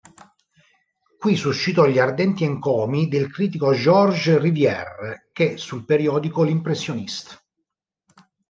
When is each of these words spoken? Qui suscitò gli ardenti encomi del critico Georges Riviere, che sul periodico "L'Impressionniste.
Qui 1.19 1.35
suscitò 1.35 1.85
gli 1.85 1.99
ardenti 1.99 2.43
encomi 2.43 3.07
del 3.07 3.29
critico 3.31 3.71
Georges 3.71 4.39
Riviere, 4.39 5.29
che 5.31 5.57
sul 5.57 5.85
periodico 5.85 6.41
"L'Impressionniste. 6.41 7.39